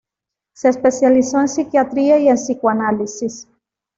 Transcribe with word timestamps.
Se 0.55 0.67
especializó 0.67 1.39
en 1.39 1.47
psiquiatría 1.47 2.17
y 2.17 2.27
en 2.27 2.33
psicoanálisis. 2.33 3.47